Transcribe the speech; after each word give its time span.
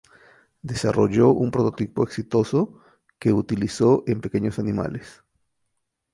Desarrolló 0.63 1.29
un 1.29 1.51
prototipo 1.51 2.01
exitoso, 2.03 2.81
que 3.19 3.31
utilizó 3.33 4.03
en 4.07 4.19
pequeños 4.19 4.57
animales. 4.57 5.21